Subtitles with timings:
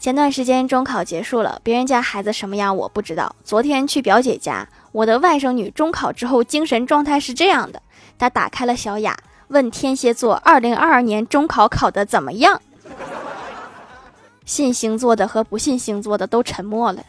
[0.00, 3.36] 前段时间中考结束了别人家孩子什么样我不知道。
[3.44, 7.82] 昨天去表姐家我的外甥女中考之后精神状态是这样的
[8.18, 9.14] 她打开了小雅
[9.48, 12.62] 问天蝎座二零二二年中考考的怎么样？
[14.46, 17.04] 信星座的和不信星座的都沉默了。